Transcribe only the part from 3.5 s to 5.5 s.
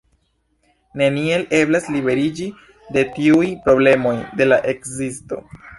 problemoj de la ekzisto.